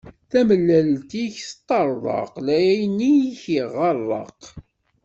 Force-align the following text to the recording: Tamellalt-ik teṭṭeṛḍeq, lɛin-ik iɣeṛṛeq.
Tamellalt-ik 0.29 1.35
teṭṭeṛḍeq, 1.47 2.31
lɛin-ik 2.47 3.43
iɣeṛṛeq. 3.59 4.41